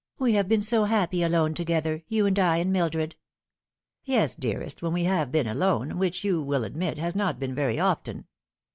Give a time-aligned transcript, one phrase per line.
[0.17, 3.17] "We have been so happy alone to gether you and I and Mildred.""
[4.03, 7.79] Yes, dearest, when we have been alone, which, you will admit, has not been very
[7.79, 8.25] often."